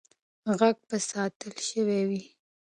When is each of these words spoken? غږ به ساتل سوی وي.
غږ 0.59 0.77
به 0.87 0.97
ساتل 1.09 1.53
سوی 1.69 2.01
وي. 2.09 2.23